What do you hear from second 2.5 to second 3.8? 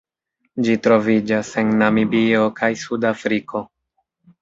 kaj Sudafriko.